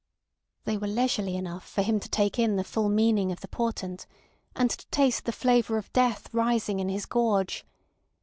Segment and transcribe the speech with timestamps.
[0.63, 4.07] They were leisurely enough for him to take in the full meaning of the portent,
[4.55, 7.63] and to taste the flavour of death rising in his gorge.